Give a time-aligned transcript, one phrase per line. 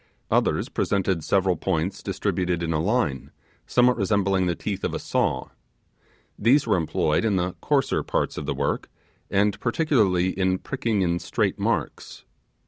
[0.31, 3.29] Others presented several points distributed in a line,
[3.67, 5.49] somewhat resembling the teeth of a saw.
[6.39, 8.89] These were employed in the coarser parts of the work,
[9.29, 12.25] and particularly in pricking in straight marks.